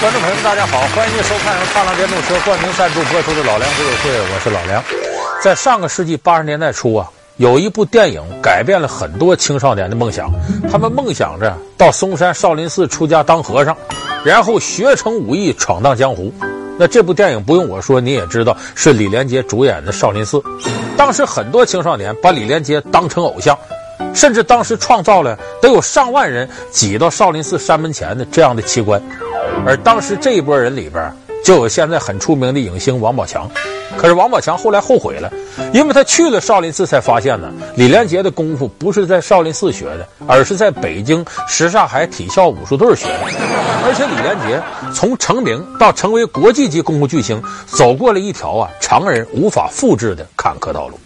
[0.00, 4.80] 观众朋友们，大家好，欢迎您收看由踏浪电动车冠名赞助播出的《老梁故事会》，我是老梁。
[5.42, 10.30] 在上个世纪八十年代初啊，有一部电影改变了很多青少年的梦想，
[10.70, 13.76] 他们梦想着到嵩山少林寺出家当和尚，
[14.24, 16.32] 然后学成武艺闯荡江湖。
[16.78, 20.36] 那这部电影不用我说，你也知道是李连杰主演的《少林寺》。
[20.96, 23.58] 当时很多青少年把李连杰当成偶像。
[24.14, 29.00] 甚至当时创造了得有上万人挤到少林寺山门前的这样的奇观，
[29.66, 31.12] 而当时这一波人里边
[31.44, 33.48] 就有现在很出名的影星王宝强。
[33.96, 35.32] 可是王宝强后来后悔了，
[35.72, 43.14] 因为他去了少林寺才发现呢，李连杰的功夫不是在少林寺学的，而是在北京什刹海体校武术队学的。
[43.84, 44.62] 而且李连杰
[44.94, 51.00] 从成名到成为国际级功夫巨星，走过了一条啊常人无法复制的坎坷道路。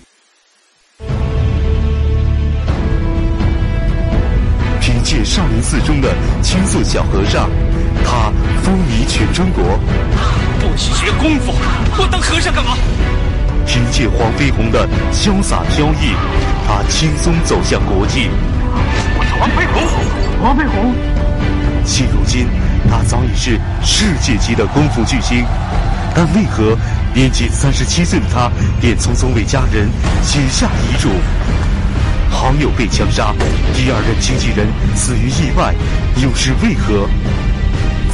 [4.81, 6.13] 凭借少林寺中的
[6.43, 7.49] 青色小和尚，
[8.05, 9.79] 他风靡全中国。
[10.61, 11.53] 不许学功夫，
[11.99, 12.77] 我当和尚干嘛？
[13.67, 16.15] 凭借黄飞鸿的潇洒飘逸，
[16.67, 18.29] 他轻松走向国际。
[19.17, 19.83] 我是黄飞鸿，
[20.43, 20.95] 黄飞鸿。
[21.85, 22.47] 现如今，
[22.91, 25.45] 他早已是世界级的功夫巨星，
[26.15, 26.77] 但为何
[27.15, 29.89] 年仅三十七岁的他，便匆匆为家人
[30.23, 31.09] 写下遗嘱？
[32.31, 33.35] 好友被枪杀，
[33.75, 35.75] 第二任经纪人死于意外，
[36.17, 37.09] 又是为何？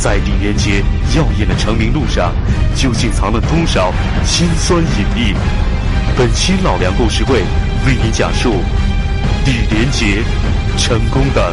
[0.00, 0.82] 在李连杰
[1.16, 2.32] 耀眼的成名路上，
[2.76, 3.92] 究竟藏了多少
[4.24, 5.34] 辛酸隐秘？
[6.16, 7.40] 本期老梁故事会
[7.86, 8.54] 为您讲述
[9.44, 10.22] 李连杰
[10.76, 11.52] 成功的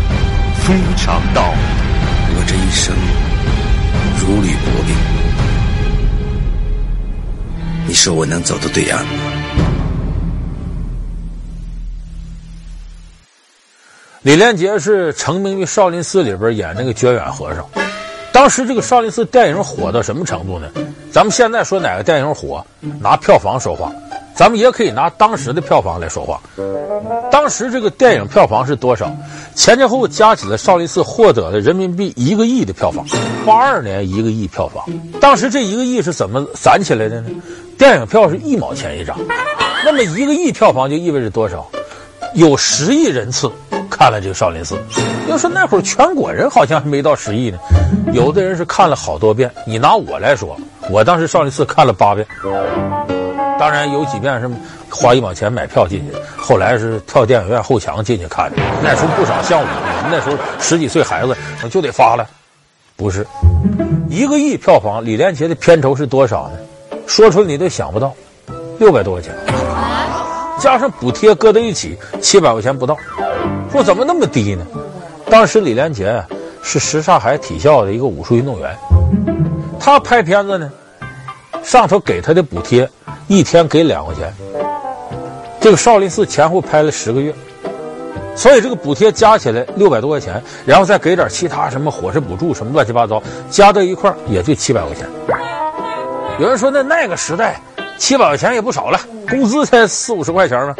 [0.63, 1.53] 非常道。
[2.37, 2.95] 我这一生
[4.19, 4.95] 如履薄冰，
[7.87, 9.11] 你说我能走到对岸吗？
[14.21, 17.63] 李连杰是成名于少林寺里边演那个觉远和尚。
[18.45, 20.67] 当时这个少林寺电影火到什么程度呢？
[21.11, 22.63] 咱们现在说哪个电影火，
[23.01, 23.91] 拿票房说话，
[24.35, 26.39] 咱们也可以拿当时的票房来说话。
[27.31, 29.11] 当时这个电影票房是多少？
[29.55, 33.03] 前前后后加起来，少林寺获得了人民币一个亿的票房。
[33.47, 34.85] 八二年一个亿票房，
[35.19, 37.29] 当时这一个亿是怎么攒起来的呢？
[37.79, 39.17] 电影票是一毛钱一张，
[39.83, 41.67] 那么一个亿票房就意味着多少？
[42.35, 43.51] 有十亿人次。
[43.97, 44.77] 看了这个少林寺，
[45.29, 47.57] 要说那会儿全国人好像还没到十亿呢，
[48.11, 49.49] 有的人是看了好多遍。
[49.65, 50.57] 你拿我来说，
[50.89, 52.27] 我当时少林寺看了八遍，
[53.57, 54.51] 当然有几遍是
[54.91, 58.57] 花一毛钱买票进去，后来是跳电影院后墙进去看的。
[58.83, 61.33] 那时候不少像我们那时候十几岁孩子
[61.71, 62.27] 就得发了，
[62.97, 63.25] 不是
[64.09, 66.57] 一个亿票房，李连杰的片酬是多少呢？
[67.07, 68.13] 说出来你都想不到，
[68.77, 69.33] 六百多块钱，
[70.59, 72.97] 加上补贴搁到一起，七百块钱不到。
[73.71, 74.65] 说怎么那么低呢？
[75.29, 76.23] 当时李连杰
[76.61, 78.75] 是什刹海体校的一个武术运动员，
[79.79, 80.71] 他拍片子呢，
[81.63, 82.89] 上头给他的补贴
[83.27, 84.33] 一天给两块钱。
[85.59, 87.33] 这个少林寺前后拍了十个月，
[88.35, 95.07] 所以这个补贴加起来六百多块钱，然后再给点其他什么伙食补助什么乱七八糟，加到一块也就七百块钱。
[96.39, 97.59] 有人说那那个时代
[97.97, 100.75] 七百块钱也不少了，工资才四五十块钱嘛。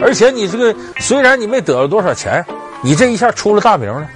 [0.00, 2.44] 而且你这个虽然你没得了多少钱，
[2.82, 4.08] 你这一下出了大名了。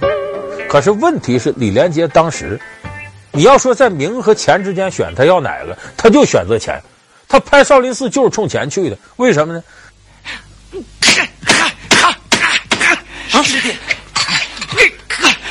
[0.69, 2.59] 可是问题是李连杰当时，
[3.31, 5.77] 你要说在名和钱之间选，他要哪个？
[5.97, 6.81] 他就选择钱。
[7.27, 9.63] 他拍少林寺就是冲钱去的，为什么呢？
[13.43, 13.73] 师弟，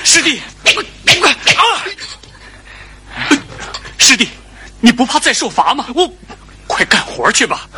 [0.05, 0.41] 师弟，
[3.99, 4.29] 师弟，
[4.81, 5.87] 你不怕再受罚吗？
[5.95, 6.11] 我，
[6.67, 7.69] 快干活去吧。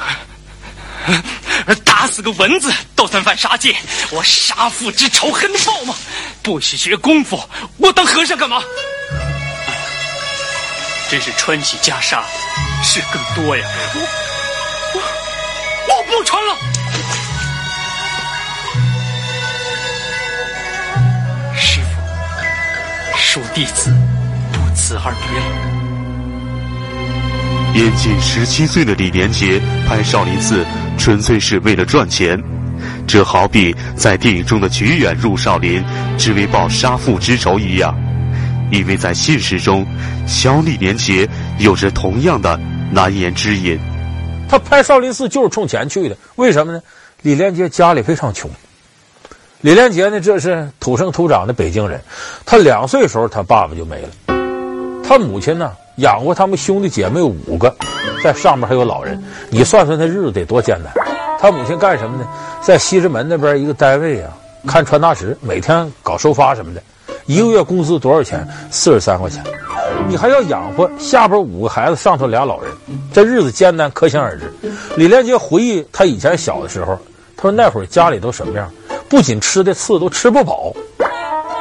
[1.84, 3.74] 打死个蚊子都算犯杀戒，
[4.10, 5.94] 我杀父之仇还能报吗？
[6.42, 7.40] 不许学功夫，
[7.78, 8.62] 我当和尚干嘛？
[11.10, 12.22] 真是穿起袈裟，
[12.82, 13.68] 事更多呀！
[13.94, 14.00] 我
[14.94, 16.56] 我我不穿了。
[21.54, 21.92] 师傅，
[23.18, 23.94] 恕弟子
[24.52, 25.81] 不辞而别。
[27.72, 29.58] 年仅十七岁的李连杰
[29.88, 30.62] 拍少林寺，
[30.98, 32.38] 纯粹是为了赚钱。
[33.06, 35.82] 这好比在电影中的觉远入少林，
[36.18, 37.94] 只为报杀父之仇一样。
[38.70, 39.86] 因为在现实中，
[40.26, 41.26] 小李连杰
[41.58, 42.60] 有着同样的
[42.90, 43.78] 难言之隐。
[44.48, 46.82] 他拍少林寺就是冲钱去的，为什么呢？
[47.22, 48.50] 李连杰家里非常穷。
[49.62, 51.98] 李连杰呢，这是土生土长的北京人。
[52.44, 54.08] 他两岁时候，他爸爸就没了。
[55.02, 55.72] 他母亲呢？
[55.96, 57.74] 养活他们兄弟姐妹五个，
[58.24, 60.92] 在上面还有老人，你算算他日子得多艰难。
[61.38, 62.26] 他母亲干什么呢？
[62.62, 64.30] 在西直门那边一个单位啊，
[64.66, 66.82] 看传达室，每天搞收发什么的。
[67.26, 68.46] 一个月工资多少钱？
[68.70, 69.42] 四十三块钱。
[70.08, 72.72] 你还要养活下边五个孩子，上头俩老人，
[73.12, 74.52] 这日子艰难，可想而知。
[74.96, 76.98] 李连杰回忆他以前小的时候，
[77.36, 78.70] 他说那会儿家里都什么样？
[79.08, 80.72] 不仅吃的次都吃不饱。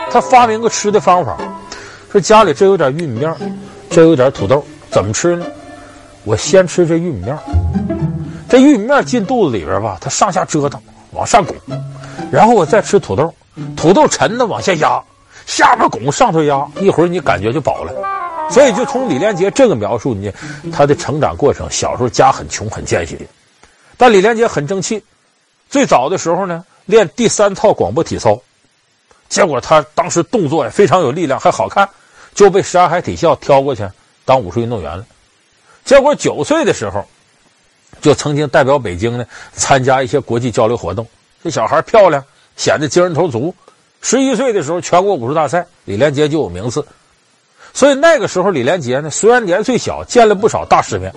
[0.09, 1.37] 他发明个吃的方法，
[2.11, 3.33] 说家里这有点玉米面，
[3.91, 5.45] 这有点土豆，怎么吃呢？
[6.23, 7.37] 我先吃这玉米面，
[8.47, 11.53] 这玉米面进肚子里边吧，它上下折腾，往上拱，
[12.31, 13.33] 然后我再吃土豆，
[13.75, 15.03] 土豆沉的往下压，
[15.45, 17.93] 下边拱上头压，一会儿你感觉就饱了。
[18.49, 20.31] 所以就从李连杰这个描述，你
[20.71, 23.17] 他的成长过程，小时候家很穷很艰辛，
[23.97, 25.03] 但李连杰很争气，
[25.69, 28.39] 最早的时候呢，练第三套广播体操，
[29.27, 31.89] 结果他当时动作也非常有力量，还好看，
[32.33, 33.87] 就被什刹海体校挑过去
[34.25, 35.05] 当武术运动员了。
[35.83, 37.05] 结果九岁的时候，
[38.01, 41.05] 就曾经代表北京呢参加一些国际交流活动。
[41.43, 42.23] 这小孩漂亮，
[42.55, 43.53] 显得精神头足。
[44.01, 46.85] 十一岁的时候，全国武术大赛，李连杰就有名次。
[47.73, 51.13] 所以那个时候，李连杰呢虽然年岁小，见了不少大世面。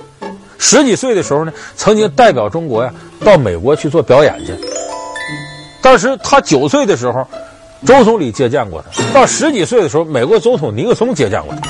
[0.58, 2.92] 十几岁的时候呢，曾经代表中国呀
[3.24, 4.54] 到美国去做表演去。
[5.82, 7.26] 当时他九岁的时候，
[7.84, 11.68] 周总理接见过他；到十几岁的时候，美国总统尼克松接见过他。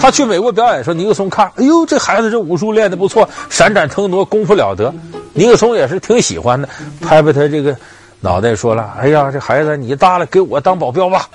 [0.00, 4.92] 他去美国表演的时候，尼克松看，哎呦，这孩子这武术练得不错，闪闪腾挪，功夫了得。
[5.32, 6.68] 尼克松也是挺喜欢的，
[7.00, 7.76] 拍拍他这个
[8.20, 11.28] 脑袋，说了：“哎呀，这孩子你大了，给我当保镖吧。”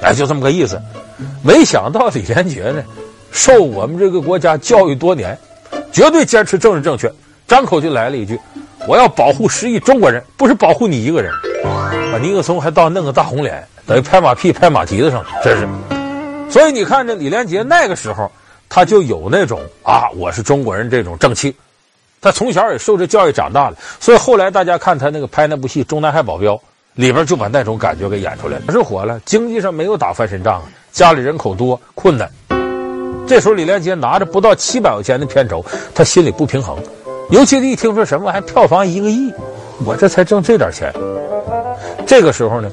[0.00, 0.80] 哎，就这么个意思。
[1.42, 2.82] 没想到李连杰呢，
[3.32, 5.38] 受我们这个国家教育多年，
[5.92, 7.10] 绝对坚持政治正确，
[7.46, 8.38] 张口就来了一句
[8.88, 11.32] ：“我要保护十亿中国人，不是保护你一个人。”
[11.64, 15.68] 啊尼克松还倒弄个大红脸，等于拍马屁拍马蹄子上了，真是。
[16.50, 18.30] 所以你看，这李连杰那个时候，
[18.68, 21.54] 他就有那种啊，我是中国人这种正气。
[22.20, 26.54] 他从小也受这教育长大了，所以后来大家看他那个拍那部戏《中南海保镖》，
[26.94, 28.72] 里边就把那种感觉给演出来了。
[28.72, 32.28] 是火了，经济上没有打翻身仗，家里人口多，困难。
[33.28, 35.64] 这时候李连杰拿着不到七百块钱的片酬，
[35.94, 36.76] 他心里不平衡。
[37.30, 39.32] 尤其是一听说什么还票房一个亿，
[39.84, 40.92] 我这才挣这点钱。
[42.06, 42.70] 这个时候呢，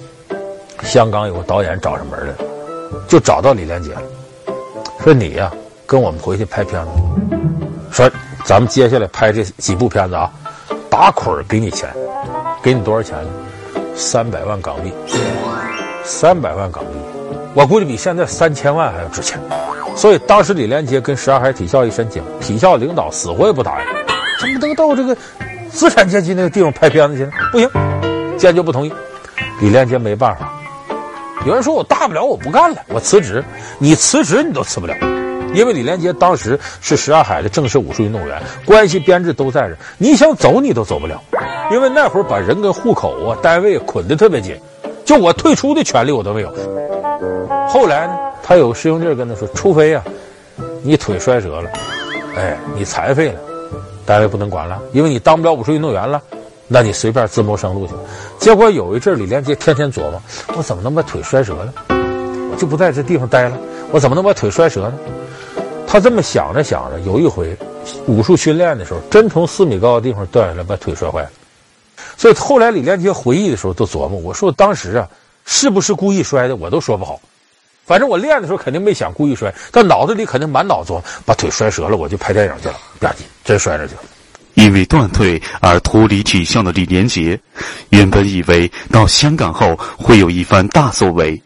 [0.84, 2.36] 香港有个导演找上门来了。
[3.08, 4.02] 就找到李连杰了，
[5.04, 5.52] 说你呀、
[5.86, 6.90] 跟我们回去拍片子。
[7.92, 8.10] 说
[8.46, 10.32] 咱们接下来拍这几部片子啊，
[10.90, 11.90] 打捆给你钱，
[12.62, 13.30] 给你多少钱呢？
[13.96, 14.94] 三百万港币，
[16.04, 16.92] 三百万港币，
[17.54, 19.40] 我估计比现在三千万还要值钱。
[19.96, 23.88] 所以当时李连杰跟什刹海体校一申请，体校领导死活也不答应，
[24.40, 25.16] 怎么能到这个
[25.72, 27.32] 资产阶级那个地方拍片子去呢？
[27.52, 27.70] 不行，
[28.38, 28.94] 坚决不同意。
[29.62, 30.54] 李连杰没办法。
[31.46, 33.44] 有人说我大不了我不干了，我辞职。
[33.78, 34.96] 你辞职你都辞不了，
[35.54, 39.76] 因为李连杰当时是什刹海的正式武术运动员，关系编制都在这。
[39.98, 41.22] 你想走你都走不了，
[41.72, 44.58] 因为那会儿把人跟户口啊、单位捆得特别紧，
[45.04, 46.54] 就我退出的权利我都没有。
[47.68, 50.04] 后来呢，他有个师兄弟跟他说，除非啊，
[50.82, 51.70] 你腿摔折了，
[52.38, 53.40] 哎，你残废了，
[54.06, 56.22] 单位不能管了，因为你当不了武术运动员了。
[56.68, 57.94] 那你随便自谋生路去。
[58.40, 60.22] 结果有一阵李连杰天天琢磨：
[60.56, 61.74] 我怎么能把腿摔折了？
[61.90, 63.58] 我就不在这地方待了。
[63.92, 64.94] 我怎么能把腿摔折呢？
[65.86, 67.56] 他这么想着想着，有一回
[68.08, 71.30] 武术训练的时候，真从四米高的地方掉下来，把腿摔坏了。
[72.18, 75.08] 所以后来李连杰回忆的时候都琢磨：我说当时啊，
[75.46, 76.56] 是不是故意摔的？
[76.56, 77.20] 我都说不好。
[77.86, 80.94] 反正我练的时候肯定没想故意摔，但脑子里肯定满脑子
[81.26, 82.76] 把腿摔折了，我就拍电影去了。
[83.00, 84.02] 吧唧，真摔着去了。
[84.54, 87.38] 因为断腿而脱离体校的李连杰，
[87.90, 91.42] 原本以为到香港后会有一番大作为，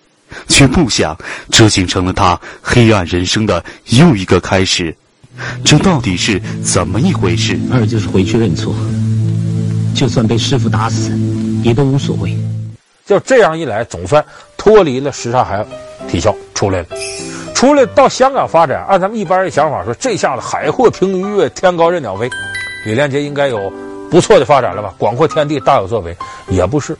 [0.47, 1.17] 却不想
[1.49, 4.95] 这竟成了他黑暗人生的又一个开始。
[5.63, 7.57] 这到底是怎么一回事？
[7.71, 8.75] 二就是回去认错，
[9.95, 11.17] 就算被师傅打死，
[11.63, 12.37] 也都无所谓。
[13.05, 14.23] 就这样一来，总算
[14.57, 15.65] 脱离了什刹海
[16.07, 16.87] 体校出来了。
[17.53, 22.29] 出来到香港发展，按咱们一般人想法说，这下子海阔凭鱼跃，天高任鸟飞。
[22.85, 23.71] 李连杰应该有
[24.11, 24.93] 不错的发展了吧？
[24.97, 26.15] 广阔天地，大有作为，
[26.49, 26.95] 也不是。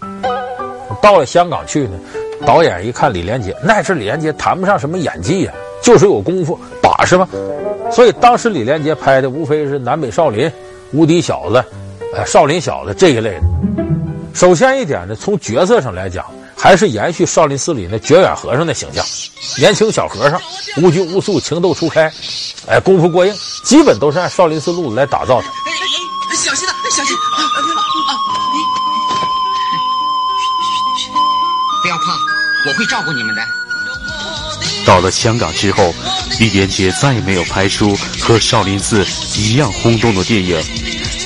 [1.02, 1.92] 到了香港去呢，
[2.46, 7.30] 导演一看李连杰，那是李连杰谈不上什么演技呀、就是有功夫，把式嘛。
[7.92, 10.52] 所以当时李连杰拍的无非是南北少林、
[10.92, 11.64] 无敌小子、
[12.16, 13.42] 呃少林小子这一类的。
[14.34, 16.26] 首先一点呢，从角色上来讲，
[16.58, 19.06] 还是延续少林寺里那觉远和尚的形象，
[19.58, 20.42] 年轻小和尚，
[20.82, 22.12] 无拘无束，情窦初开，
[22.68, 23.34] 哎，功夫过硬，
[23.64, 25.48] 基本都是按少林寺路子来打造的。
[26.36, 26.74] 小心啊！
[26.92, 27.42] 小心啊！
[27.42, 28.12] 啊！
[28.54, 28.58] 你
[31.82, 32.04] 不要怕，
[32.68, 33.42] 我会照顾你们的。
[34.86, 35.94] 到了香港之后，
[36.40, 40.62] 李连杰再也没有拍出和少林寺一样轰动的电影，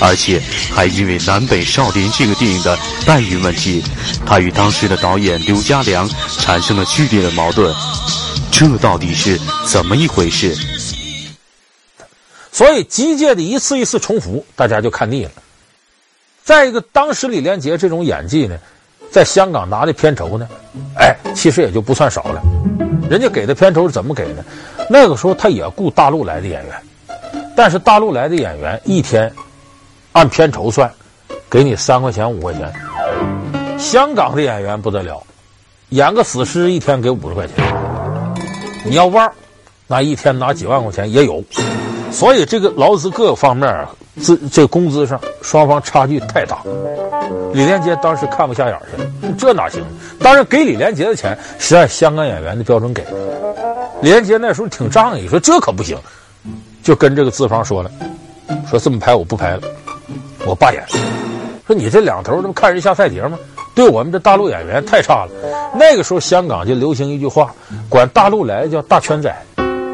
[0.02, 0.42] 而且
[0.74, 3.84] 还因为《南北少林》这个电影的待遇问题，
[4.26, 7.74] 他与当时的导演刘家良产生了剧烈的矛盾。
[8.52, 10.56] 这到底是怎么一回事？
[12.52, 15.32] 所以机械的一次一次重复，大家就看腻了。
[16.44, 18.58] 再一个，当时李连杰这种演技呢，
[19.12, 20.48] 在香港拿的片酬呢，
[20.98, 22.42] 哎，其实也就不算少了。
[23.10, 24.44] 人家给的片酬是怎么给的？
[24.90, 26.84] 那个时候他也雇大陆来的演员，
[27.56, 29.32] 但是大陆来的演员一天
[30.14, 30.92] 按片酬算，
[31.50, 32.72] 给你三块钱五块钱。
[33.78, 35.22] 香港的演员不得了，
[35.90, 37.56] 演个死尸一天给五十块钱。
[38.84, 39.34] 你要腕儿，
[39.88, 41.44] 那一天拿几万块钱也有。
[42.12, 43.90] 所以这个劳资各个方面啊，
[44.22, 46.62] 资这工资上双方差距太大。
[47.54, 49.82] 李连杰当时看不下眼去了，这哪行？
[50.20, 53.06] 当然给李连杰的钱是按香港演员的标准给。
[54.02, 55.98] 李连杰那时候挺仗义，说这可不行，
[56.84, 57.90] 就跟这个资方说了，
[58.70, 59.62] 说这么拍我不拍了，
[60.46, 60.84] 我罢演。
[61.68, 63.38] 说你这两头这不看人下菜碟吗？
[63.74, 65.30] 对我们这大陆演员太差了。
[65.74, 67.54] 那个时候香港就流行一句话，
[67.88, 69.34] 管大陆来叫大圈仔。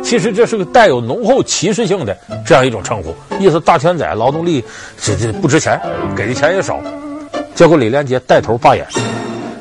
[0.03, 4.63] 其实这是个带有浓厚歧视性的这样一种称呼，意思大圈仔劳动力
[4.99, 5.79] 这这不值钱，
[6.15, 6.79] 给的钱也少。
[7.53, 8.87] 结果李连杰带头罢演，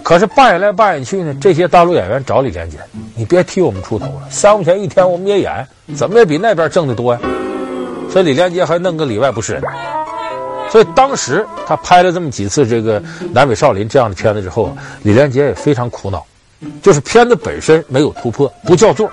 [0.03, 2.79] 可是罢演来罢演去呢，这些大陆演员找李连杰，
[3.17, 7.21] 你别替我们出头了，三块钱一天我们也演，怎么也比那边挣得多呀。
[8.09, 9.63] 所以李连杰还弄个里外不是人。
[10.71, 13.01] 所以当时他拍了这么几次这个
[13.33, 16.27] 《南北少林》这样的片子之后，李连杰也非常苦恼，
[16.83, 19.11] 就是片子本身没有突破，不叫座。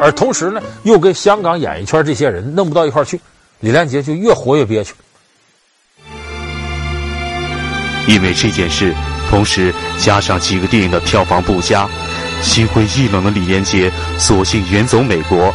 [0.00, 3.20] 而同时呢，又跟香港演艺圈这些人弄不到一块去，
[3.60, 4.94] 李连杰就越活越憋屈。
[8.06, 8.94] 因为这件事，
[9.28, 11.88] 同时加上几个电影的票房不佳，
[12.42, 15.52] 心灰意冷的李连杰索性远走美国，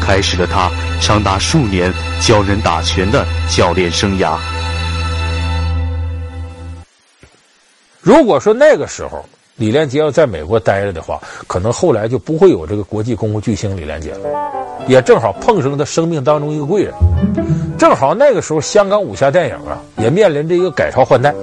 [0.00, 4.36] 开始了他长达数年教人打拳的教练生涯。
[8.00, 9.24] 如果说那个时候，
[9.56, 14.28] 李连杰要在美国待着的话，可能后来就不会有这个国际功夫巨星李连杰了。
[14.88, 16.94] 也正好碰上了他生命当中一个贵人。
[17.78, 21.34] 正好那个时候，香港武侠电影啊，也面临着一个改朝换代。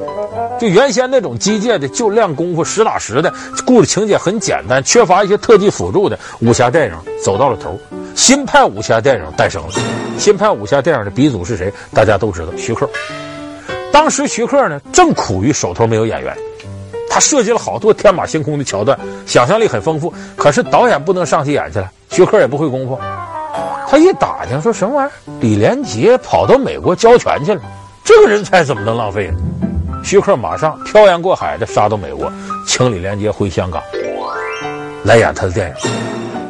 [0.60, 3.32] 就原先那种机械的、就练功夫、实打实的，
[3.64, 7.80] 故事情节很简单，缺乏一些特技辅助的武侠电影，走到了头。
[8.18, 9.70] 新派武侠电影诞生了。
[10.18, 11.72] 新派武侠电影的鼻祖是谁？
[11.94, 12.90] 大家都知道，徐克。
[13.94, 16.36] 当时徐克呢，正苦于手头没有演员。
[17.12, 20.12] 他设计了好多天马行空的桥段，想象力很丰富。
[20.36, 23.00] 可是导演不能上去演去了，徐克也不会功夫。
[23.88, 27.62] 他一打听说什么玩意儿，李连杰跑到美国教拳去了，
[28.04, 29.38] 这个人才怎么能浪费呢？
[30.04, 32.32] 徐克马上漂洋过海的杀到美国，
[32.66, 33.80] 请李连杰回香港
[35.04, 35.92] 来演他的电影。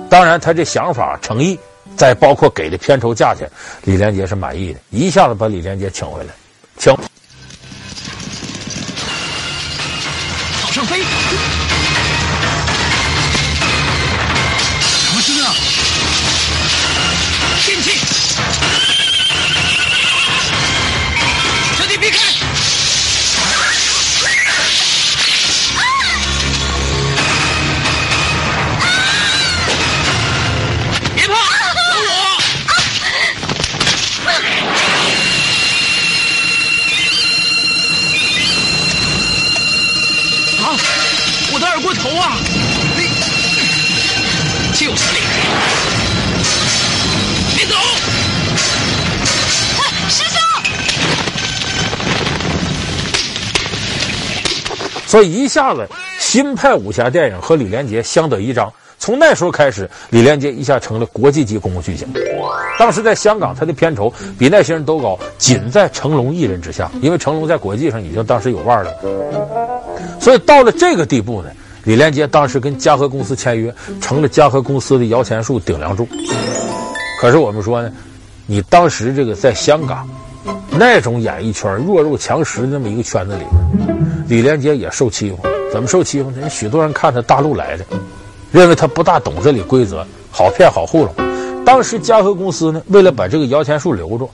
[0.10, 1.60] 当然，他这想法诚意，
[1.96, 3.50] 再包括给的片酬价钱，
[3.84, 6.30] 李连杰是满意的，一下子把李连杰请回来，
[6.78, 6.96] 请。
[10.72, 11.02] 上飞，
[55.18, 55.84] 所以一下子，
[56.20, 58.72] 新派武侠电影和李连杰相得益彰。
[59.00, 62.08] 从那时候开始，李连杰一下成了国际级功夫巨星。
[62.78, 66.92] 当时在香港，他的片酬比那些人都高，仅在成龙一人之下。
[67.02, 68.92] 因为成龙在国际上已经当时有腕儿了。
[70.20, 71.50] 所以到了这个地步呢，
[71.84, 76.08] 李连杰当时跟嘉禾公司签约，成了嘉禾公司的摇钱树顶梁柱。
[77.20, 77.92] 可是我们说呢，
[78.46, 80.08] 你当时这个在香港
[80.78, 85.40] 那种演艺圈弱肉强食那么一个圈子里边，李连杰也受欺负。
[85.72, 86.50] 怎么受欺负呢？
[86.50, 87.86] 许多人看他大陆来的。
[88.50, 91.14] 认为他不大懂这里规则，好骗好糊弄。
[91.66, 94.30] 当时嘉禾公司呢，为了把这个摇钱树留住，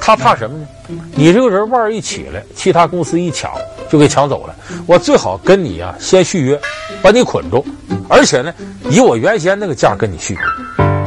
[0.00, 0.66] 他怕什么呢？
[1.14, 3.52] 你这个人腕儿一起来，其他公司一抢
[3.88, 4.54] 就给抢走了。
[4.86, 6.60] 我最好跟你啊先续约，
[7.00, 7.64] 把你捆住，
[8.08, 8.52] 而且呢，
[8.90, 10.36] 以我原先那个价跟你续。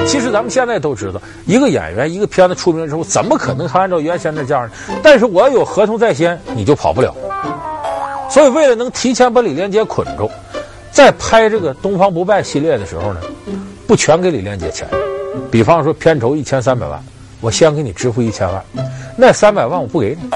[0.08, 4.72] 其实咱们现在都知道，一个演员一个片子出名之后，怎么可能还按照原先的价呢？
[5.04, 7.14] 但是我要有合同在先，你就跑不了。
[8.30, 10.30] 所以为了能提前把李连杰捆住。
[10.90, 13.22] 在拍这个《东方不败》系列的时候呢，
[13.86, 14.88] 不全给李连杰钱，
[15.52, 17.00] 比方说片酬一千三百万，
[17.40, 18.64] 我先给你支付一千万，
[19.16, 20.30] 那三百万我不给你，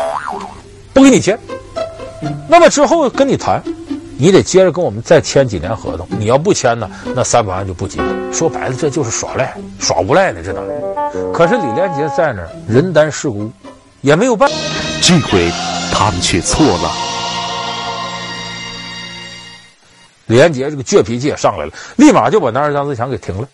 [0.94, 1.40] 不给你钱。
[2.48, 3.64] 那么之后跟你谈，
[4.22, 6.08] 你得接着跟我们再签几年合同。
[6.12, 8.00] 你要不签呢，那三百万就不给。
[8.32, 10.62] 说白了，这就是耍赖、耍无赖呢，这哪？
[11.34, 13.52] 可是李连杰在那儿人单势孤，
[14.02, 14.56] 也没有办法。
[15.02, 15.50] 这回
[15.92, 16.92] 他们却错了。
[20.28, 23.48] 李连杰这个倔脾气也上来了，立马就把那二张自强给停了。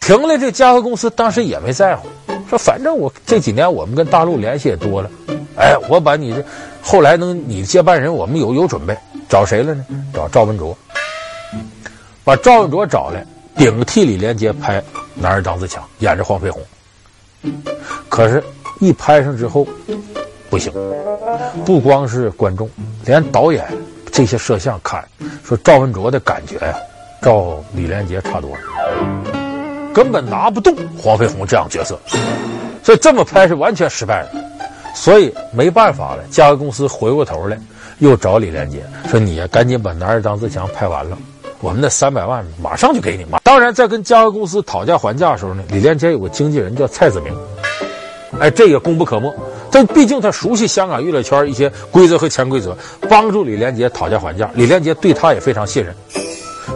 [0.00, 2.06] 停了，这嘉禾公司当时也没在乎，
[2.48, 5.10] 说反正我这几年我们跟大陆联系也多了，
[5.56, 6.42] 哎，我把你这
[6.82, 8.96] 后来能你接班人，我们有有准备，
[9.28, 9.84] 找谁了呢？
[10.14, 10.76] 找赵文卓，
[12.24, 14.80] 把赵文卓找来，顶替李连杰拍
[15.14, 16.62] 《男儿张自强》，演着黄飞鸿。
[18.08, 18.42] 可是，
[18.80, 19.66] 一拍上之后，
[20.48, 20.72] 不行，
[21.66, 22.68] 不光是观众，
[23.04, 23.66] 连导演
[24.10, 25.06] 这些摄像看，
[25.44, 26.74] 说赵文卓的感觉呀，
[27.20, 29.37] 照李连杰差多了。
[29.92, 31.98] 根本拿不动黄飞鸿这样角色，
[32.82, 34.30] 所以这么拍是完全失败的，
[34.94, 36.22] 所以没办法了。
[36.30, 37.58] 嘉禾公司回过头来
[37.98, 41.18] 又找李连杰说：“你呀，赶紧把《男儿当自强》拍完了，
[41.60, 47.34] 我们那三百万马上就给你嘛。”当然，在跟嘉禾公司讨价还价的时候呢，李连杰有个经纪人叫蔡子明，
[48.38, 49.34] 哎，这个功不可没。
[49.70, 52.76] 但毕竟他熟悉香港娱乐圈一些规则和潜规则，
[53.08, 54.50] 帮助李连杰讨价还价。
[54.54, 55.94] 李连杰对他也非常信任。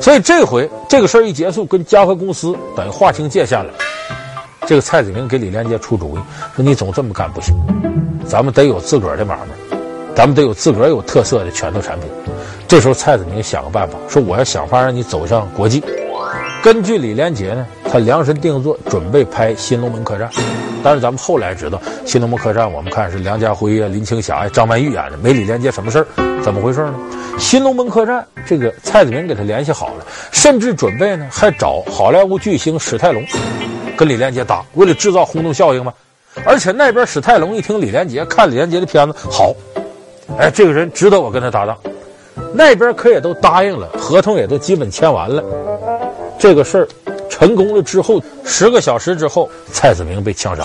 [0.00, 3.72] 所以这回这个事儿一结束，跟嘉禾公司等于划清界限了。
[4.66, 6.20] 这个蔡子明给李连杰出主意，
[6.54, 7.54] 说你总这么干不行，
[8.26, 9.76] 咱们得有自个儿的买卖，
[10.14, 12.08] 咱们得有自个儿有特色的拳头产品。
[12.68, 15.82] 这时候蔡子明想个办法，说我要想法让你走向国际。
[16.62, 20.26] 根据李连杰呢，他量身定做，准备拍《新龙门客栈》。
[20.82, 26.06] 但是咱们后来知道，《新龙门客栈》我们看是梁家辉呀、林青霞呀、张曼玉演的，没李连杰什么事儿？
[26.42, 26.94] 怎么回事呢？
[27.38, 33.22] 《新龙门客栈》这个蔡子明给他联系好了，甚至准备呢还找好莱坞巨星史泰龙
[33.94, 35.92] 跟李连杰搭，为了制造轰动效应嘛。
[36.46, 39.54] 而且那边史泰龙一听李连杰，看李连杰的片子好，
[40.38, 41.76] 哎，这个人值得我跟他搭档。
[42.54, 45.44] 那边可也都答应了，合同也都基本签完了。
[46.38, 46.88] 这个事儿
[47.32, 50.62] 成功了之后，十个小时之后，蔡子明被枪杀。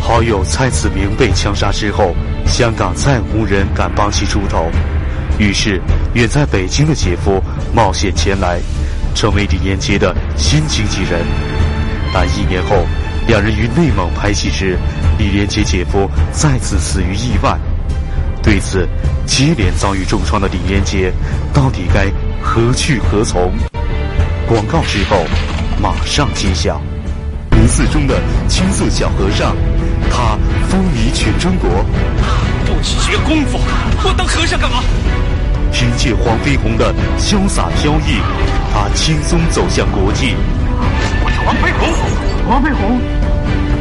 [0.00, 2.14] 好友蔡子明被枪杀之后，
[2.46, 4.70] 香港再无人敢帮其出头，
[5.36, 5.80] 于是
[6.14, 7.42] 远在北京的姐夫
[7.74, 8.60] 冒险前来，
[9.16, 11.26] 成为李连杰的新经纪人。
[12.14, 12.86] 但一年后，
[13.26, 14.78] 两人于内蒙拍戏时，
[15.18, 17.58] 李连杰姐夫再次死于意外。
[18.44, 18.88] 对此，
[19.26, 21.12] 接连遭遇重创的李连杰，
[21.52, 22.06] 到底该
[22.40, 23.52] 何去何从？
[24.48, 25.24] 广告之后，
[25.82, 26.80] 马上揭晓。
[27.50, 28.14] 林四中的
[28.48, 29.56] 青色小和尚。
[30.08, 31.84] 他风靡全中国，
[32.64, 33.58] 不许学功夫，
[34.04, 34.84] 我当和尚干嘛？
[35.72, 38.20] 凭借黄飞鸿的潇洒飘逸，
[38.72, 40.36] 他轻松走向国际。
[41.24, 41.88] 我是黄飞鸿，
[42.48, 43.00] 黄飞鸿。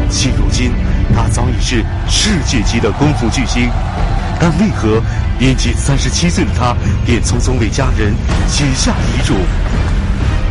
[0.10, 0.72] 现如今，
[1.14, 3.70] 他早已是世界级的功夫巨星，
[4.40, 5.00] 但为何
[5.38, 6.76] 年仅三十七岁的他
[7.06, 8.16] 便匆匆为家人
[8.48, 9.36] 写下遗嘱？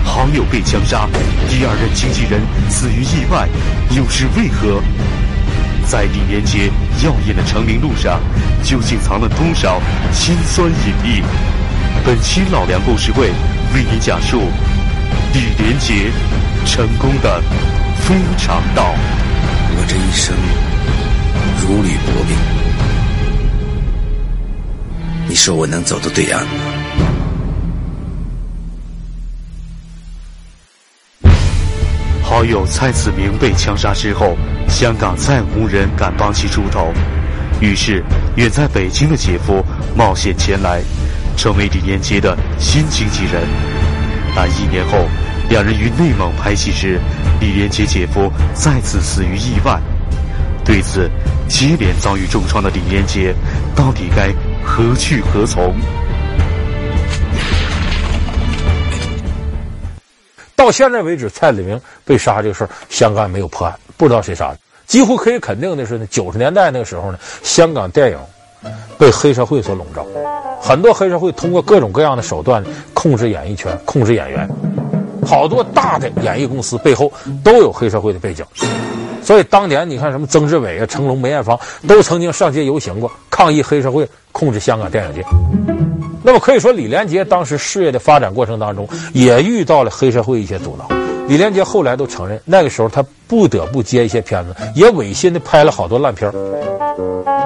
[0.05, 1.09] 好友被枪杀，
[1.49, 2.41] 第二任经纪人
[2.71, 3.49] 死于意外，
[3.91, 4.81] 又是为何？
[5.87, 6.71] 在李连杰
[7.03, 8.21] 耀眼的成名路上，
[8.63, 9.81] 究竟藏了多少
[10.13, 11.23] 辛酸隐秘？
[12.07, 13.29] 本期老梁故事会
[13.75, 14.43] 为您讲述
[15.33, 16.11] 李连杰
[16.65, 17.43] 成功的
[18.01, 18.95] 非常道。
[19.77, 20.35] 我这一生
[21.61, 22.37] 如履薄冰，
[25.29, 26.84] 你说我能走到对岸吗？
[32.35, 34.37] 好友蔡子明被枪杀之后，
[34.69, 36.93] 香港再无人敢帮其出头，
[37.61, 38.03] 于是
[38.35, 39.65] 远在北京的姐夫
[39.97, 40.83] 冒险前来，
[41.37, 43.47] 成为李连杰的新经纪人。
[44.35, 45.07] 但一年后，
[45.49, 46.99] 两人于内蒙拍戏时，
[47.39, 49.81] 李连杰姐夫再次死于意外。
[50.65, 51.09] 对此，
[51.47, 53.33] 接连遭遇重创的李连杰，
[53.77, 54.33] 到底该
[54.65, 55.73] 何去何从？
[60.65, 64.59] 到现在为止，蔡子明被杀这个事儿，香港没有破案，不知道谁杀的。
[64.87, 68.19] 几乎可以肯定的是呢，九十年代那个时候呢，香港电影
[68.97, 70.07] 被黑社会所笼罩，
[70.59, 74.49] 很多黑社会通过各种各样的手段控制演艺圈、控制演员，
[75.27, 77.13] 好多大的演艺公司背后
[77.45, 78.43] 都有黑社会的背景。
[79.23, 85.23] 所以当年你看什么曾志伟啊、成龙、梅艳芳都曾经上街游行过，抗议黑社会控制香港电影界。
[86.27, 90.89] 那么可以说，李连杰当时事业的发展过程当中，也遇到了黑社会一些阻挠。
[91.29, 96.33] 李连杰后来都承认，那个时候他不得不接一些片子，也违心的拍了好多烂片。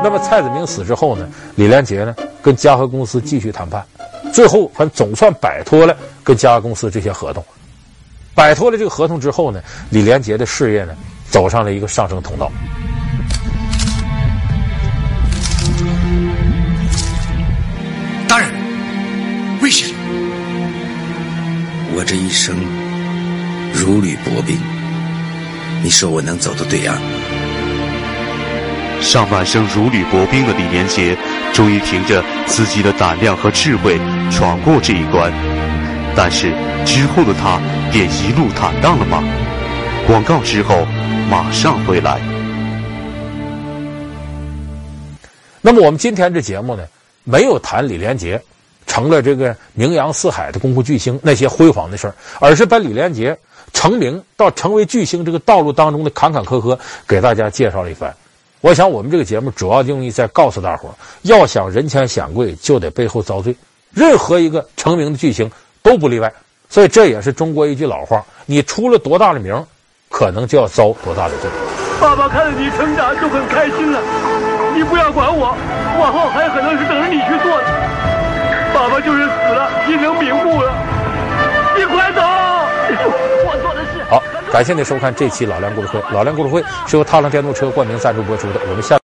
[0.01, 3.85] 那么蔡子明死之后呢，李连杰呢跟嘉禾公司继续谈判，
[4.33, 7.45] 最后反正总算摆脱了跟嘉禾公司这些合同。
[8.33, 9.61] 摆脱了这个合同之后呢，
[9.91, 10.95] 李连杰的事业呢
[11.29, 12.49] 走上了一个上升通道。
[22.05, 22.57] 这一生
[23.73, 24.59] 如履薄冰，
[25.83, 26.99] 你说我能走到对岸？
[29.01, 31.17] 上半生如履薄冰的李连杰，
[31.53, 33.99] 终于凭着自己的胆量和智慧
[34.31, 35.33] 闯过这一关。
[36.17, 36.53] 但是
[36.85, 37.61] 之后的他
[37.93, 39.23] 便一路坦荡了吗？
[40.07, 40.85] 广告之后
[41.31, 42.19] 马上回来。
[45.61, 46.83] 那么我们今天这节目呢，
[47.25, 48.41] 没有谈李连杰
[48.99, 53.39] 成了这个名扬四海的功夫巨星那些辉煌的事儿，而是把李连杰
[53.73, 58.13] 成名到成为巨星这个道路当中的坎坎坷坷给大家介绍了一番。
[58.61, 63.55] 我想，我们这个节目主要用意在告诉大伙儿，要想人前显贵，就得背后遭罪。
[63.95, 65.49] 任何一个成名的巨星
[65.81, 66.33] 都不例外。
[66.69, 69.65] 所以这也是中国一句老话：你出了多大的名，
[70.11, 71.49] 可能就要遭多大的罪。
[72.01, 74.03] 爸爸看着你成长就很开心了。
[74.75, 75.57] 你不要管我，
[76.01, 77.63] 往后还有很多事等着你去做
[78.99, 79.01] 我。
[79.01, 80.73] 就是死了，也能瞑目了。
[81.77, 82.21] 你快走！
[83.47, 84.03] 我做的事。
[84.11, 84.21] 好，
[84.53, 86.01] 感谢您收看这期《老梁故事会》。
[86.13, 88.61] 《老梁故事会》是由踏浪电动车冠名赞助播出的。
[88.69, 88.99] 我们下。